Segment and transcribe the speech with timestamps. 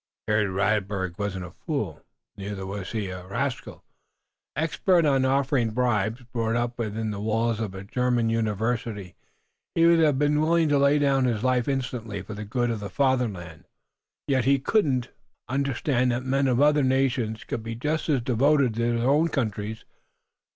[0.27, 2.03] Herr Radberg wasn't a fool.
[2.35, 3.83] Neither was he a rascal,
[4.55, 6.23] expert in offering bribes.
[6.23, 9.13] Brought up within the wall's of a German university,
[9.75, 12.79] he would have been willing to lay down his life instantly for the good of
[12.79, 13.65] the Fatherland.
[14.25, 15.09] Yet he couldn't
[15.47, 19.85] understand that men of other nations could be just as devoted to their own countries.